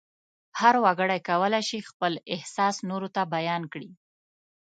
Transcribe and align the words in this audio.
هر 0.59 0.75
وګړی 0.83 1.19
کولای 1.29 1.63
شي 1.69 1.79
خپل 1.89 2.13
احساس 2.33 2.75
نورو 2.89 3.07
ته 3.15 3.21
بیان 3.35 3.61
کړي. 3.73 3.89